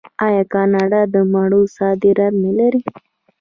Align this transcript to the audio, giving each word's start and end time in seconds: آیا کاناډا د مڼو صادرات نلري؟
آیا 0.25 0.43
کاناډا 0.53 1.01
د 1.13 1.15
مڼو 1.31 1.61
صادرات 1.77 2.33
نلري؟ 2.43 2.81